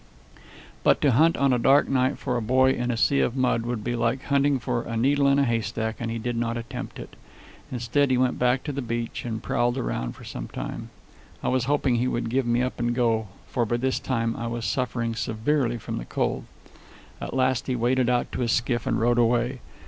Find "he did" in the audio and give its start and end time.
6.09-6.35